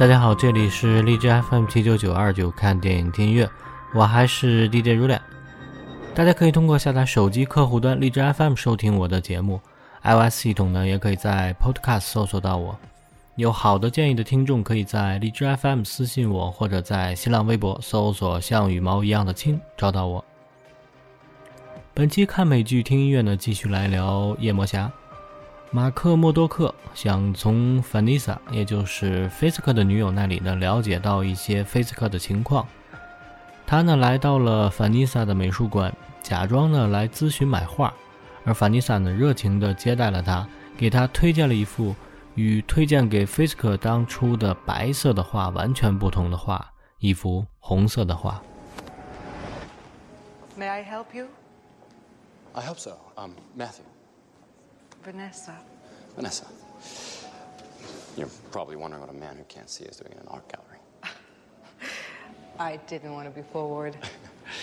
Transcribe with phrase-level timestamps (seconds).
[0.00, 3.46] 大家好，这里是荔枝 FM 七九九二九，看电影听音乐，
[3.92, 5.20] 我还是 DJ 如恋。
[6.14, 9.60] 大家可以通过下载手机客户端荔枝 FM 收听我的节目
[10.02, 12.74] ，iOS 系统呢也可以在 Podcast 搜索到我。
[13.36, 20.24] 有好的建议的听众，可以在荔枝 FM 私信我，或者在新浪微博搜索“像羽毛一样的青”找到我。
[21.92, 24.90] 本期看美剧听音乐呢，继续来聊夜魔侠。
[25.72, 32.66] 马克·默多克想从范妮莎，也就是菲斯克的女友那里呢，了解到一些菲斯克的情况。
[33.68, 37.94] 他呢来到了范妮莎的美术馆，假装呢来咨询买画，
[38.44, 40.44] 而范妮莎呢热情地接待了他，
[40.76, 41.94] 给他推荐了一幅
[42.34, 46.68] 与推荐给菲斯克当初的白色的画完全不同的画，
[46.98, 48.42] 一幅红色的画。
[50.58, 51.28] May I help you?
[52.54, 52.96] I hope so.
[53.14, 53.84] I'm Matthew.
[55.02, 55.56] Vanessa.
[56.14, 56.46] Vanessa.
[58.16, 60.78] You're probably wondering what a man who can't see is doing in an art gallery.
[62.58, 63.96] I didn't want to be forward.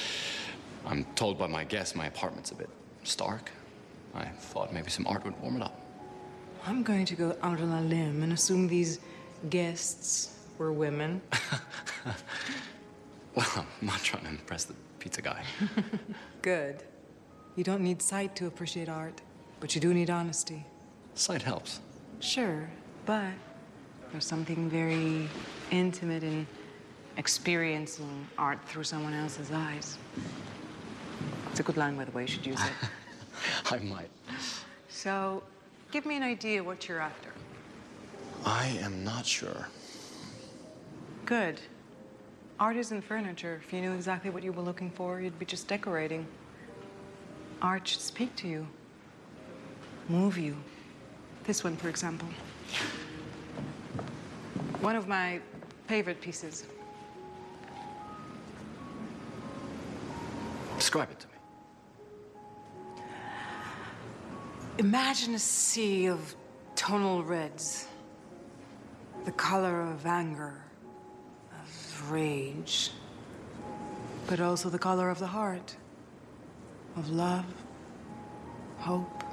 [0.86, 2.70] I'm told by my guests my apartment's a bit
[3.04, 3.52] stark.
[4.14, 5.80] I thought maybe some art would warm it up.
[6.66, 9.00] I'm going to go out on a limb and assume these
[9.50, 11.22] guests were women.
[13.38, 15.44] Well, I'm not trying to impress the pizza guy.
[16.42, 16.82] Good.
[17.56, 19.22] You don't need sight to appreciate art,
[19.60, 20.66] but you do need honesty.
[21.16, 21.80] Sight helps.
[22.20, 22.70] Sure,
[23.06, 23.32] but
[24.12, 25.28] there's something very
[25.72, 26.48] intimate in
[27.18, 29.98] experiencing art through someone else's eyes.
[31.52, 32.24] It's a good line, by the way.
[32.24, 32.90] You should use it.
[33.72, 34.10] I might.
[34.90, 35.44] so,
[35.92, 37.30] give me an idea what you're after.
[38.46, 39.68] I am not sure.
[41.26, 41.60] Good.
[42.60, 43.62] Art isn't furniture.
[43.64, 46.26] If you knew exactly what you were looking for, you'd be just decorating.
[47.62, 48.68] Art should speak to you,
[50.10, 50.56] move you.
[51.44, 52.28] This one, for example.
[54.82, 55.40] One of my
[55.88, 56.66] favorite pieces.
[60.78, 61.34] Describe it to me.
[64.80, 66.36] Imagine a sea of
[66.76, 67.88] tonal reds,
[69.26, 70.62] the color of anger,
[71.52, 72.92] of rage,
[74.28, 75.76] but also the color of the heart,
[76.96, 77.46] of love,
[78.78, 79.24] hope.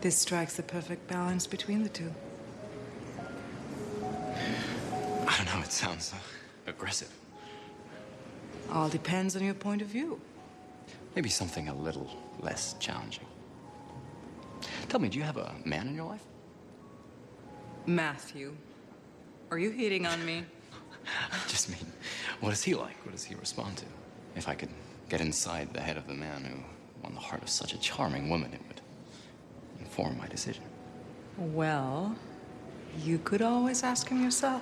[0.00, 2.10] This strikes the perfect balance between the two.
[4.02, 7.12] I don't know, it sounds uh, aggressive.
[8.72, 10.18] All depends on your point of view.
[11.14, 12.08] Maybe something a little
[12.40, 13.26] less challenging.
[14.88, 16.24] Tell me, do you have a man in your life?
[17.86, 18.54] Matthew,
[19.50, 20.44] are you hitting on me?
[21.30, 21.92] I just mean,
[22.40, 22.96] what is he like?
[23.04, 23.84] What does he respond to?
[24.36, 24.70] If I could
[25.08, 26.56] get inside the head of the man who
[27.02, 28.79] won the heart of such a charming woman, it would
[30.00, 30.64] inform my decision.
[31.36, 32.14] Well,
[33.04, 34.60] you could always ask him yourself.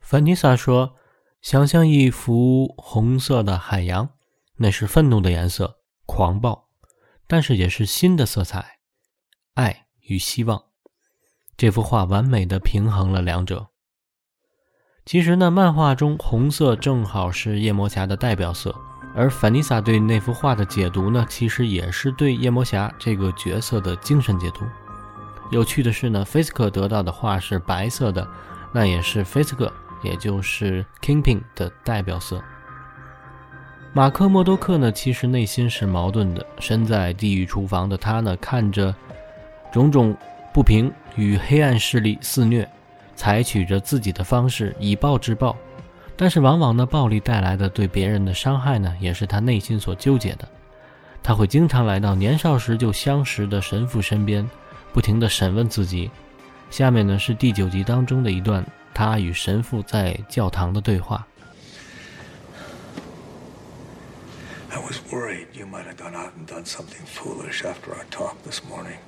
[0.00, 0.96] 凡妮莎说
[1.40, 4.10] ：“想象一幅红色的海洋，
[4.56, 6.68] 那是愤怒的颜色，狂暴，
[7.26, 8.78] 但是也是新的色彩，
[9.54, 10.64] 爱与希望。
[11.56, 13.68] 这幅画完美的平衡了两者。
[15.04, 18.74] 其实呢，漫画中红色正好是夜魔侠的代表色，
[19.14, 24.64] 而凡妮莎对那幅画的解读呢，其实也是对夜魔侠这个角色的精神解读。
[25.50, 28.26] 有趣的是呢，菲斯克得到的画是白色的，
[28.72, 29.72] 那也是菲斯克。”
[30.02, 32.42] 也就是 Kingpin 的代表色。
[33.92, 36.46] 马克·默多克呢，其实内心是矛盾的。
[36.58, 38.94] 身在地狱厨房的他呢，看着
[39.70, 40.16] 种种
[40.54, 42.66] 不平与黑暗势力肆虐，
[43.14, 45.54] 采取着自己的方式以暴制暴。
[46.22, 50.46] 但是，往往呢，暴力带来的对别人的伤害呢，也是他内心所纠结的。
[51.22, 54.46] 他会经常来到年少时就相识的神父身边，
[54.92, 56.10] 不停地审问自己。
[56.70, 58.62] 下面呢，是第九集当中的一段。
[58.92, 61.26] 他与神父在教堂的对话。
[64.68, 68.60] I was worried you might have gone out and done something foolish after our talk this
[68.68, 68.98] morning.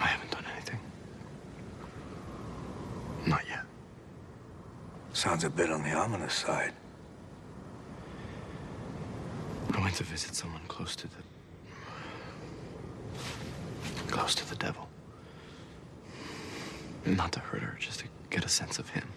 [0.00, 0.53] I haven't done anything.
[5.24, 6.74] Sounds a bit on the ominous side.
[9.72, 11.16] I went to visit someone close to the.
[14.12, 14.86] close to the devil.
[17.06, 19.08] Not to hurt her, just to get a sense of him,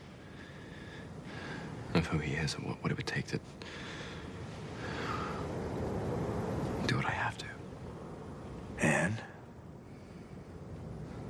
[1.93, 3.39] of who he is, and what, what it would take to
[6.85, 7.45] do what I have to.
[8.79, 9.21] And?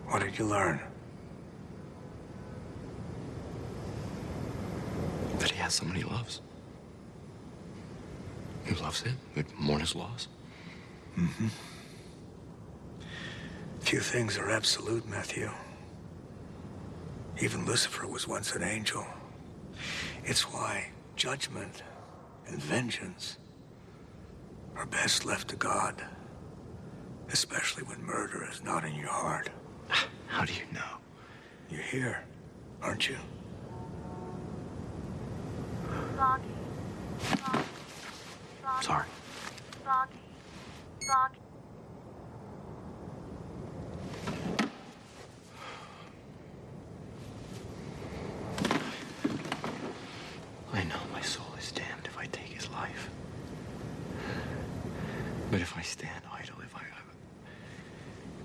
[0.07, 0.79] What did you learn?
[5.39, 6.41] That he has someone he loves.
[8.65, 10.27] Who loves him, who'd mourn his loss.
[11.15, 11.47] Mm-hmm.
[13.81, 15.51] Few things are absolute, Matthew.
[17.39, 19.05] Even Lucifer was once an angel.
[20.25, 21.83] It's why judgment
[22.47, 23.37] and vengeance
[24.75, 26.03] are best left to God,
[27.31, 29.49] especially when murder is not in your heart.
[30.27, 30.97] How do you know?
[31.69, 32.23] You're here,
[32.81, 33.17] aren't you?
[36.17, 36.43] Foggy.
[37.19, 37.63] Foggy.
[38.63, 38.85] Foggy.
[38.85, 39.05] Sorry.
[39.85, 40.15] Foggy.
[41.07, 41.37] Foggy.
[50.73, 53.11] I know my soul is damned if I take his life.
[55.51, 56.81] But if I stand idle, if I.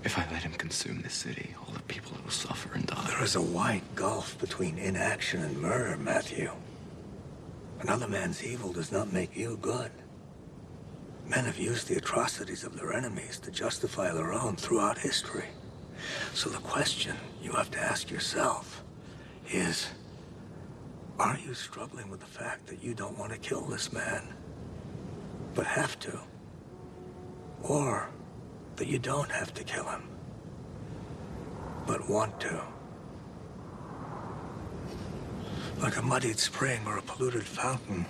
[0.03, 2.75] If I let him consume this city, all the people will suffer
[3.35, 3.51] and die.
[3.51, 6.51] There is a wide gulf between inaction and murder, Matthew.
[7.81, 9.91] Another man's evil does not make you good.
[11.27, 15.45] Men have used the atrocities of their enemies to justify their own throughout history.
[16.33, 18.83] So the question you have to ask yourself
[19.49, 19.87] is
[21.19, 24.21] Are you struggling with the fact that you don't want to kill this man,
[25.55, 26.19] but have to?
[27.61, 28.09] Or
[28.75, 30.03] that you don't have to kill him,
[31.87, 32.72] but want to?
[35.83, 38.05] Like a muddied spring or a polluted fountain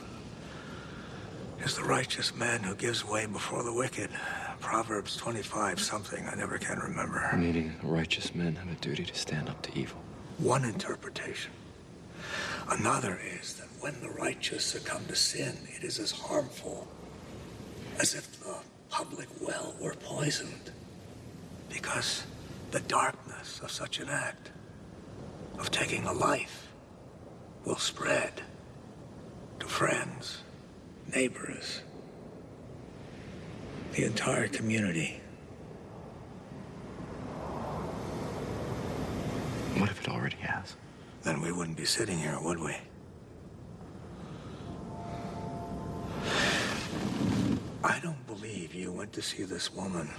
[1.65, 4.11] is the righteous man who gives way before the wicked.
[4.59, 7.27] Proverbs 25 something, I never can remember.
[7.35, 9.99] Meaning, righteous men have a duty to stand up to evil.
[10.37, 11.51] One interpretation.
[12.69, 16.87] Another is that when the righteous succumb to sin, it is as harmful
[17.99, 18.57] as if the
[18.91, 20.69] public well were poisoned.
[21.71, 22.23] Because
[22.69, 24.51] the darkness of such an act,
[25.57, 26.62] of taking a life,
[27.65, 28.41] will spread
[29.59, 30.39] to friends,
[31.13, 31.81] neighbors,
[33.93, 35.21] the entire community.
[39.77, 40.75] What if it already has?
[41.23, 42.75] Then we wouldn't be sitting here, would we?
[47.83, 50.09] I don't believe you went to see this woman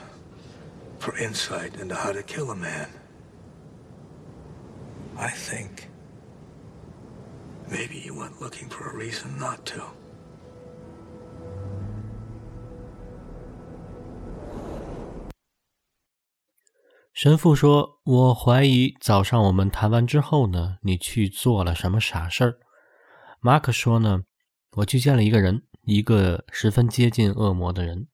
[0.99, 2.88] for insight into how to kill a man.
[5.17, 5.88] I think
[7.70, 9.81] maybe you weren't looking for a reason not to.
[17.12, 22.58] 神父说：“我怀疑早上我们谈完之后呢，你去做了什么傻事儿。”
[23.40, 24.25] 马克说：“呢，
[24.78, 28.08] 我去见了一个人，一个十分接近恶魔的人。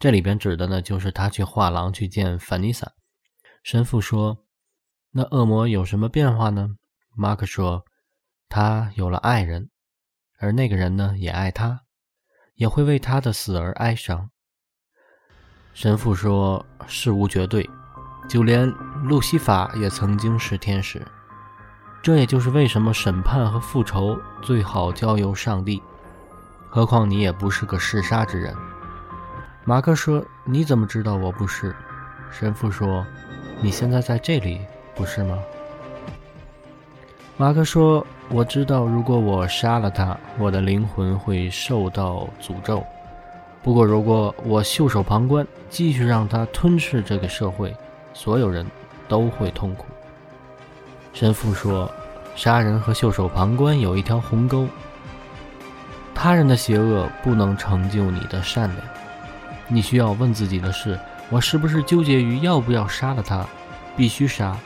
[0.00, 2.92] 这里边指的呢，就是他去画廊去见凡妮萨。”
[3.62, 4.44] 神父说
[5.14, 6.70] ：“那恶魔有什么变化呢？”
[7.14, 7.84] 马克说
[8.48, 9.70] ：“他有了爱人，
[10.38, 11.80] 而那个人呢，也爱他，
[12.54, 14.30] 也会为他的死而哀伤。”
[15.74, 17.68] 神父说：“事无绝对。”
[18.26, 18.66] 就连
[19.02, 21.06] 路西法也曾经是天使，
[22.02, 25.82] 这也就是为什么审判和复仇最好交由上帝。
[26.70, 28.56] 何况你也不是个嗜杀之人。
[29.66, 31.76] 马克说：“你怎么知道我不是？”
[32.32, 33.04] 神父说
[33.60, 34.58] ：“你现在在这里，
[34.94, 35.38] 不是吗？”
[37.36, 42.84] 马克说：“我知道，如果我杀了他，我的灵魂会受到诅咒。
[43.62, 47.74] 不过，如果我袖手旁观，继续让他吞噬这个社会。”
[48.14, 48.64] 所有人
[49.08, 49.86] 都会痛苦。
[51.12, 51.90] 神父说
[52.36, 54.66] ：“杀人和袖手旁观有一条鸿沟。
[56.14, 58.86] 他人的邪恶不能成就你的善良。
[59.66, 63.44] 你需要问自己的是：我是不是纠结于要不要杀了他？
[63.96, 64.56] 必须杀，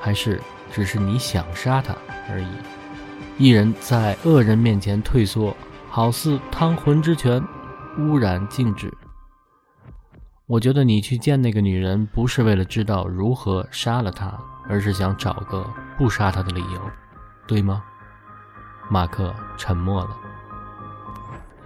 [0.00, 0.40] 还是
[0.72, 1.94] 只是你想杀他
[2.28, 2.48] 而已？
[3.40, 5.56] 一人在恶人面前退缩，
[5.88, 7.42] 好似汤浑之泉，
[7.96, 8.92] 污染静止。”
[10.46, 15.66] 我觉得你去见那个女人，不是为了知道如何杀了她，而是想找个
[15.96, 16.80] 不杀她的理由，
[17.46, 17.82] 对吗？
[18.90, 20.10] 马克沉默了。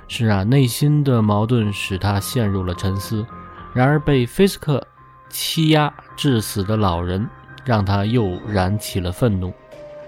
[0.06, 3.26] 是啊，内心的矛盾使他陷入了沉思。
[3.72, 4.86] 然而，被菲斯克
[5.28, 7.28] 欺压致死的老人，
[7.64, 9.52] 让他又燃起了愤怒。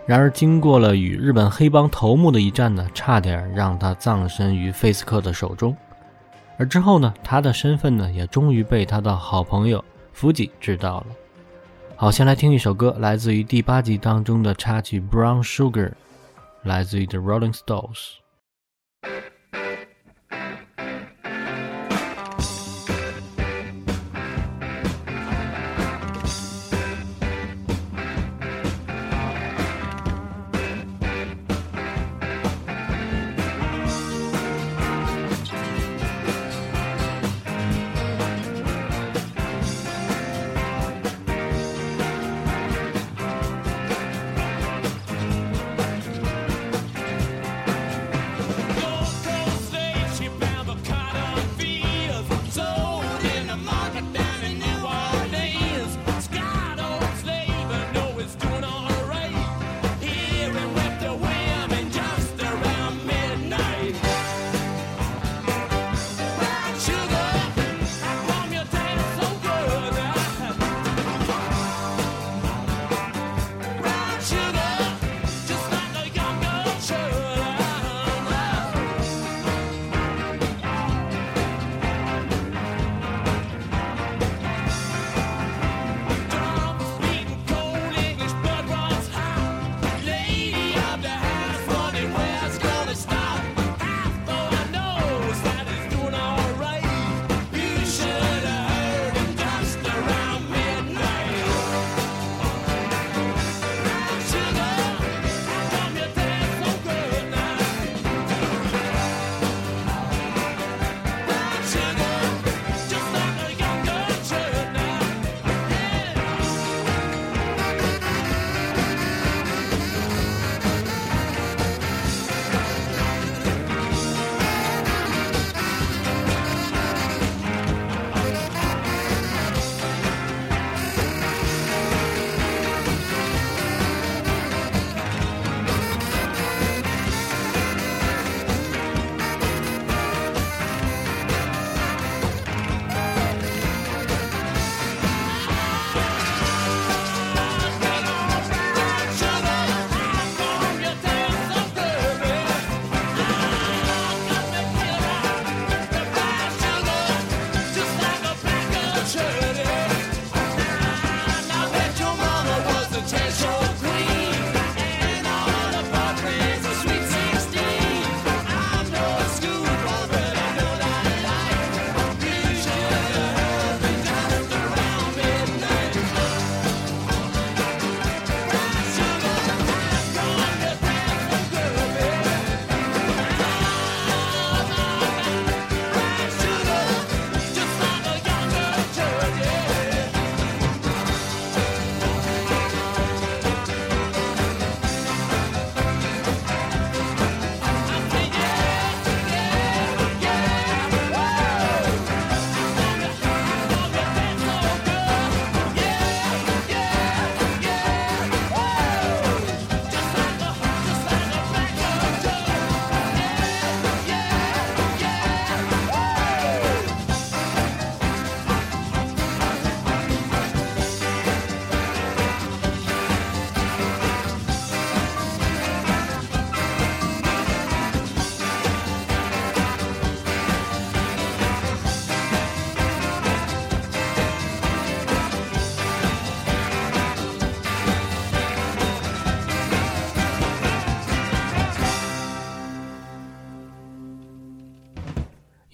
[0.06, 5.76] 然而，经过了与日本黑帮头目的一战呢，差点让他葬身于费斯克的手中。
[6.56, 11.06] 而之后呢，他的身份呢，也终于被他的好朋友福吉知道了。
[11.96, 15.88] 好，先来听一首歌，来自于第八集当中的插曲《Brown Sugar》，
[16.62, 18.18] 来自于 The Rolling Stones。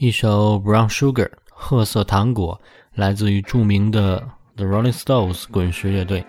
[0.02, 2.60] 一首《Brown Sugar》褐色糖果，
[2.96, 4.20] 来自于著名的
[4.56, 6.24] The Rolling Stones 滚石乐队。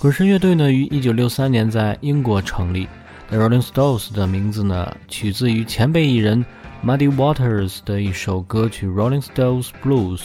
[0.00, 2.88] 滚石乐队呢，于1963年在英国成立。
[3.28, 6.44] The Rolling Stones 的名字呢，取自于前辈艺人
[6.84, 10.18] Muddy Waters 的一首歌曲《Rolling Stones Blues》。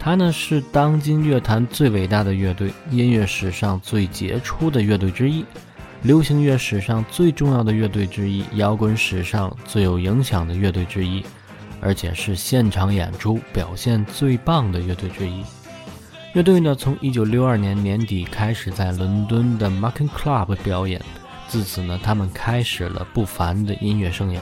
[0.00, 5.44] 它呢是当今乐坛最伟大的乐队，音乐史上最杰出的乐队之一，
[6.02, 11.24] 流行乐史上最重要的乐队之一，摇滚史上最有影响的乐队之一，
[11.82, 15.44] 而且是现场演出表现最棒的乐队之一。
[16.32, 21.02] 乐队呢从1962年年底开始在伦敦的 Marking Club 表演，
[21.48, 24.38] 自此呢他们开始了不凡的音乐生涯。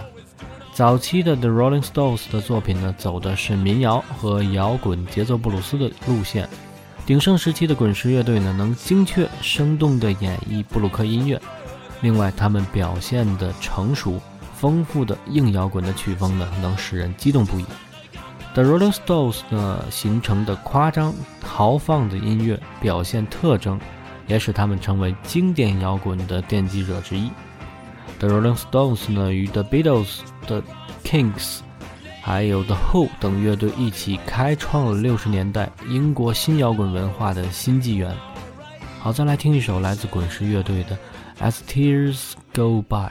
[0.72, 6.48] 早期的 The Rolling Stones 的作品呢，走的是民谣和摇滚节奏布鲁斯的路线。
[7.04, 11.40] 鼎盛时期的滚石乐队呢，能精确生动地演绎布鲁克音乐。
[12.02, 14.20] 另外，他们表现的成熟、
[14.60, 17.64] 丰富的硬摇滚的曲风呢，能使人激动不已。
[18.52, 23.80] The Rolling Stones 呢形成的夸张豪放的音乐表现特征，
[24.26, 27.30] 也使他们成为经典摇滚的奠基者之一。
[28.18, 30.62] The Rolling Stones 呢，与 The Beatles、The
[31.04, 31.60] Kings，
[32.20, 38.14] 还有 The Who 等乐队一起开创了六十年代英国新摇滚文化的新纪元。
[38.98, 40.98] 好，再来听一首来自滚石乐队的
[41.50, 43.06] 《As Tears Go By》。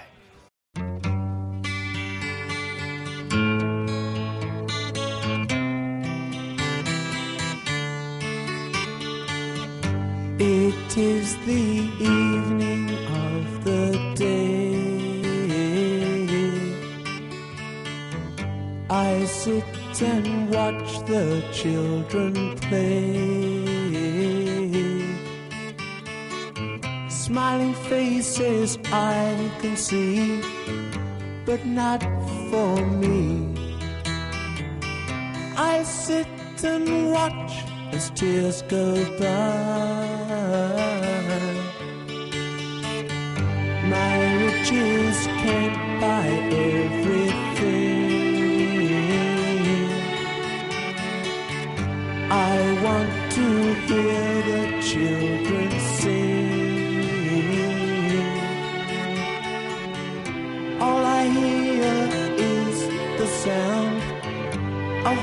[29.90, 30.40] See,
[31.46, 32.02] but not
[32.52, 33.56] for me.
[35.58, 36.28] I sit
[36.64, 37.52] and watch
[37.92, 38.86] as tears go
[39.18, 40.06] by.
[43.96, 46.28] My riches can't buy
[46.76, 47.90] everything.
[52.30, 52.56] I
[52.86, 53.48] want to
[53.88, 55.39] hear the children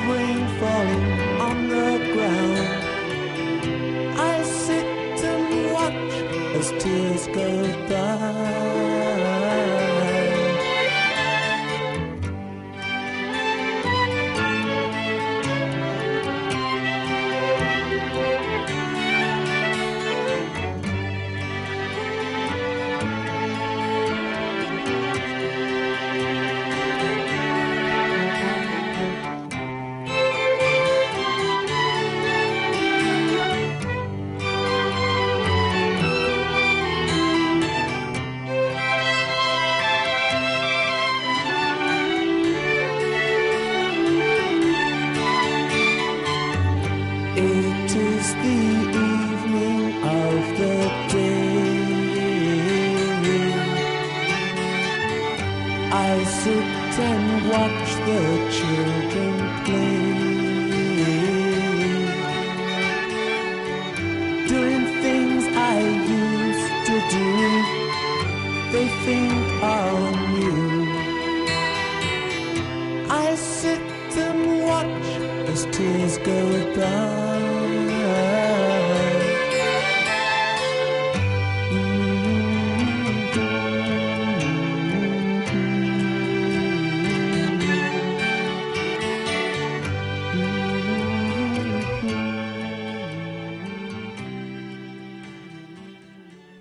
[0.08, 1.05] rain falling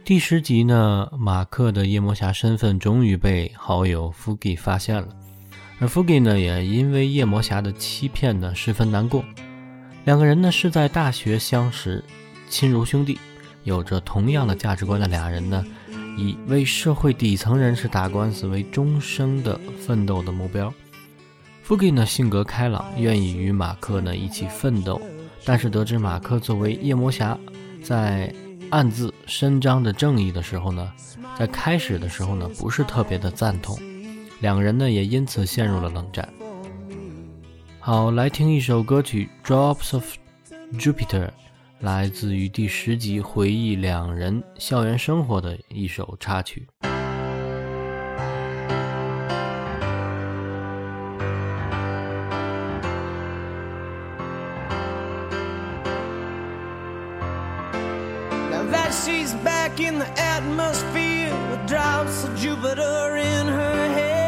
[0.06, 5.08] 第十集呢，马克的夜魔侠身份终于被好友 Fugi 发现了，
[5.80, 9.26] 而 Fugi 呢，也因为夜魔侠的欺骗呢，十分难过。
[10.04, 12.04] 两个人呢是在大学相识，
[12.48, 13.18] 亲如兄弟，
[13.64, 15.66] 有着同样的价值观的俩人呢，
[16.16, 20.72] 以为社会底层人士打官司为终生的奋斗的目标。
[21.68, 25.02] Fugi 呢性格开朗，愿意与马克呢一起奋斗，
[25.44, 27.36] 但是得知马克作为夜魔侠，
[27.82, 28.32] 在
[28.76, 30.92] 暗自伸张着正义的时候呢，
[31.40, 33.80] 在开始的时候呢不是特别的赞同，
[34.42, 36.28] 两人呢也因此陷入了冷战。
[37.80, 40.06] 好，来听一首歌曲《Drops of
[40.74, 41.28] Jupiter》，
[41.80, 46.68] 来自于第十集回忆两人校园生活的一首插曲。
[59.80, 64.26] 「in the atmosphere with drops of Jupiter in her head.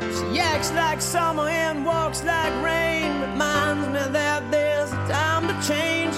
[0.00, 3.20] She acts like summer and walks like rain.
[3.20, 6.14] Reminds me that there's a time to change.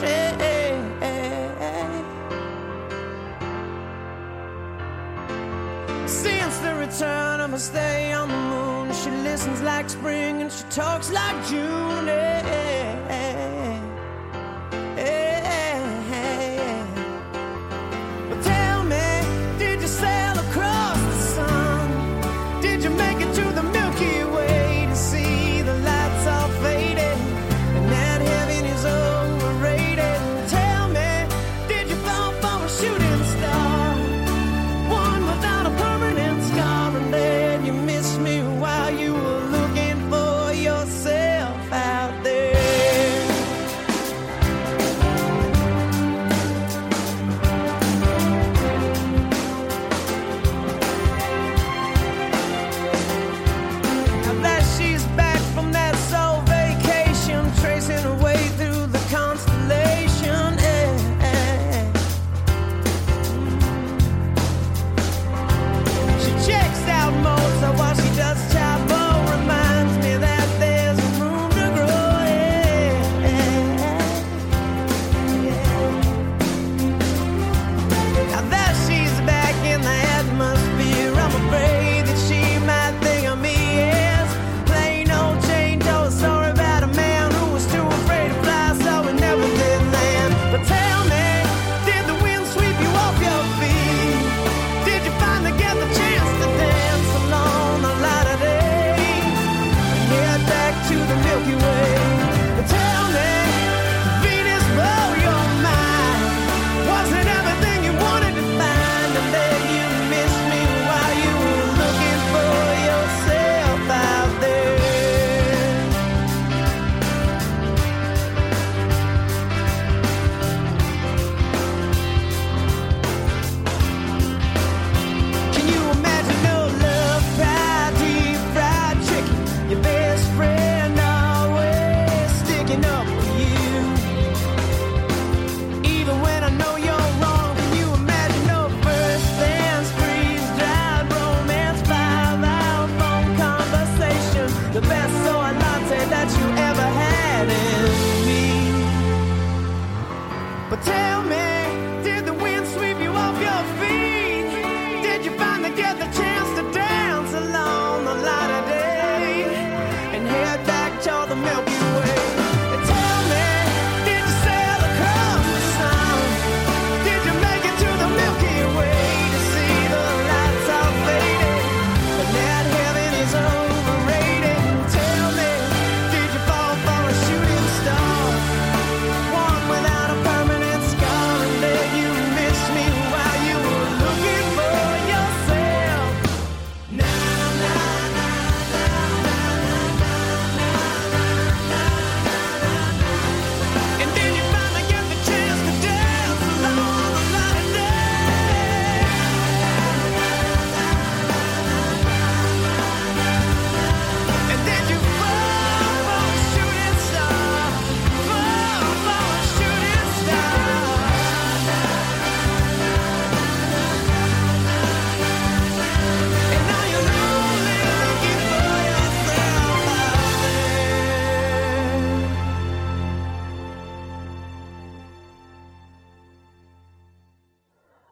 [6.06, 10.64] Since the return of her stay on the moon, she listens like spring and she
[10.64, 12.63] talks like June.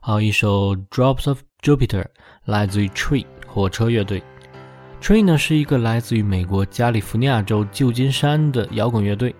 [0.04, 2.02] 好，一首《Drops of Jupiter》
[2.46, 4.20] 来自于 Tree 火车乐队。
[5.00, 9.32] Tree 呢是一个来自于美国加利福尼亚州旧金山的摇滚乐队，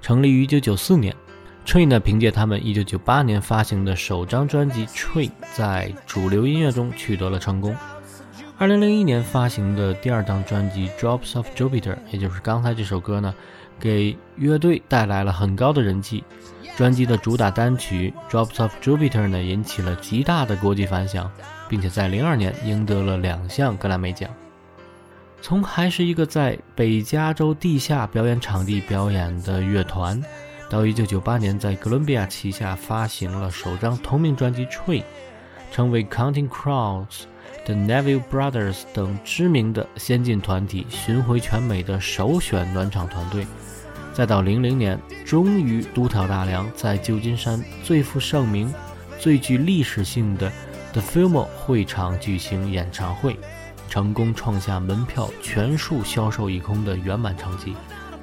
[0.00, 1.16] 成立于1994年。
[1.66, 7.74] Tree 呢凭借他们1998年发行的首张专辑《Tree》在主流音乐中取得了成功。
[8.60, 13.34] 2001年发行的第二张专辑《Drops of Jupiter》，也就是刚才这首歌呢，
[13.80, 16.22] 给乐队带来了很高的人气。
[16.76, 21.30] 专辑的主打单曲《Drops of Jupiter》呢，引起了极大的国际反响，
[21.68, 24.28] 并且在02年赢得了两项格莱美奖。
[25.40, 30.20] 从还是一个在北加州地下表演场地表演的乐团，
[30.68, 35.00] 到1998年在哥伦比亚旗下发行了首张同名专辑《Tree》，
[35.70, 37.24] 成为 Counting Crows、
[37.66, 43.46] The Neville Brothers 等知名的先进团体巡回全美的首选暖场团队。
[44.14, 44.96] 再到零零年，
[45.26, 48.72] 终于独挑大梁，在旧金山最负盛名、
[49.18, 50.48] 最具历史性的
[50.92, 53.36] The f i l m o 会场举行演唱会，
[53.88, 57.74] 成功创下门票全数销售一空的圆满成绩。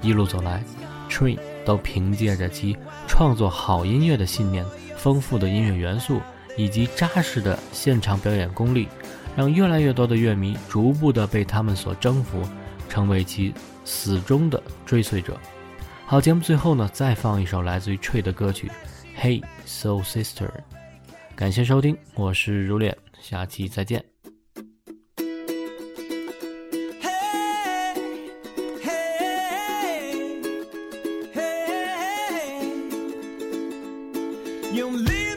[0.02, 0.64] 一路走来
[1.10, 6.22] ，Train 都凭借着其创作好音乐的信念、丰富的音乐元素
[6.56, 8.88] 以及扎实的现场表演功力，
[9.36, 12.42] 让越来越多的乐迷逐步的被他们所征服，
[12.88, 15.38] 成为其死忠的追随者。
[16.12, 18.70] 好，节目最后呢，再放一首来自于 Tree 的歌曲
[19.18, 20.46] 《Hey Soul Sister》。
[21.38, 24.04] 感谢收听，我是如烈，下期再见。
[34.74, 35.31] 用力